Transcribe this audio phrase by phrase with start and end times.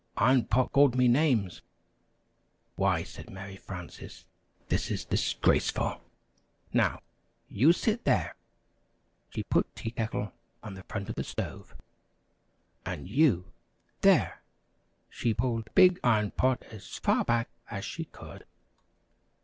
[0.17, 1.61] "Iron Pot called me names!"
[2.75, 4.25] "Why," said Mary Frances,
[4.67, 6.01] "this is disgraceful!
[6.73, 7.01] Now,
[7.47, 8.35] you sit there!"
[9.29, 10.31] She put Tea Kettle
[10.63, 11.75] on the front of the stove.
[12.83, 13.51] "And you,
[14.01, 14.41] there!"
[15.07, 18.47] She pulled Big Iron Pot as far back as she could.